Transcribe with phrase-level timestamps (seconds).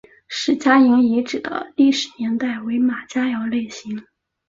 [0.27, 4.03] 石家营遗址的历史年代为马家窑类型。